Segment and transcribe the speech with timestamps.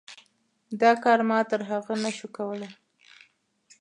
[0.81, 2.69] دا کار ما تر هغه نه شو کولی.